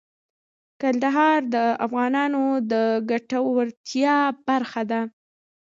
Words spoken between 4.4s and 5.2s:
برخه ده.